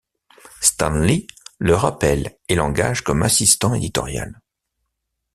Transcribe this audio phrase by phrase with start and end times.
[0.61, 1.27] Stan Lee
[1.59, 4.41] le rappelle et l'engage comme assistant éditorial.